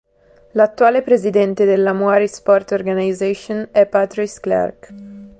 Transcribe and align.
L'attuale 0.53 1.03
presidente 1.03 1.63
dell'Amaury 1.63 2.27
Sport 2.27 2.71
Organisation 2.71 3.67
è 3.71 3.85
Patrice 3.85 4.39
Clerc. 4.39 4.93